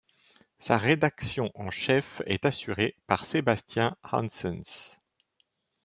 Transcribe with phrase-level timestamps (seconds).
[0.57, 4.99] Sa rédaction en chef est assurée par Sébastien Hanssens.